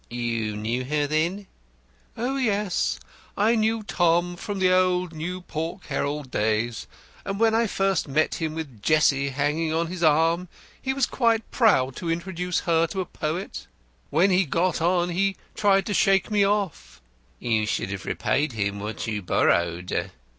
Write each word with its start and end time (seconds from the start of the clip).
"You 0.09 0.55
knew 0.55 0.83
her, 0.85 1.05
then?" 1.05 1.45
"Oh, 2.17 2.35
yes. 2.35 2.99
I 3.37 3.53
knew 3.53 3.83
Tom 3.83 4.35
from 4.35 4.57
the 4.57 4.73
old 4.73 5.13
New 5.13 5.41
Pork 5.41 5.85
Herald 5.89 6.31
days, 6.31 6.87
and 7.23 7.39
when 7.39 7.53
I 7.53 7.67
first 7.67 8.07
met 8.07 8.41
him 8.41 8.55
with 8.55 8.81
Jessie 8.81 9.29
hanging 9.29 9.71
on 9.71 9.85
his 9.91 10.01
arm 10.01 10.47
he 10.81 10.91
was 10.91 11.05
quite 11.05 11.51
proud 11.51 11.95
to 11.97 12.09
introduce 12.09 12.61
her 12.61 12.87
to 12.87 13.01
a 13.01 13.05
poet. 13.05 13.67
When 14.09 14.31
he 14.31 14.43
got 14.43 14.81
on 14.81 15.09
he 15.09 15.35
tried 15.53 15.85
to 15.85 15.93
shake 15.93 16.31
me 16.31 16.43
off." 16.43 16.99
"You 17.37 17.67
should 17.67 17.91
have 17.91 18.05
repaid 18.07 18.53
him 18.53 18.79
what 18.79 19.05
you 19.05 19.21
borrowed." 19.21 20.09